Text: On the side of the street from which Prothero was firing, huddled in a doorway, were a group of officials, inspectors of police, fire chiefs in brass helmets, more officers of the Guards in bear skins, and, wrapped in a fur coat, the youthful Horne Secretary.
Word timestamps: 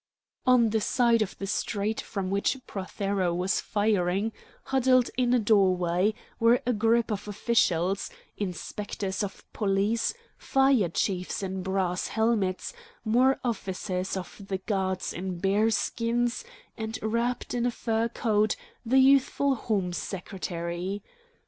On 0.47 0.71
the 0.71 0.81
side 0.81 1.21
of 1.21 1.37
the 1.37 1.45
street 1.45 2.01
from 2.01 2.31
which 2.31 2.57
Prothero 2.65 3.35
was 3.35 3.61
firing, 3.61 4.31
huddled 4.63 5.11
in 5.15 5.31
a 5.31 5.37
doorway, 5.37 6.15
were 6.39 6.59
a 6.65 6.73
group 6.73 7.11
of 7.11 7.27
officials, 7.27 8.09
inspectors 8.35 9.21
of 9.23 9.43
police, 9.53 10.15
fire 10.39 10.89
chiefs 10.89 11.43
in 11.43 11.61
brass 11.61 12.07
helmets, 12.07 12.73
more 13.05 13.39
officers 13.43 14.17
of 14.17 14.41
the 14.47 14.57
Guards 14.57 15.13
in 15.13 15.37
bear 15.37 15.69
skins, 15.69 16.43
and, 16.75 16.97
wrapped 17.03 17.53
in 17.53 17.67
a 17.67 17.69
fur 17.69 18.07
coat, 18.07 18.55
the 18.83 18.97
youthful 18.97 19.53
Horne 19.53 19.93
Secretary. 19.93 21.03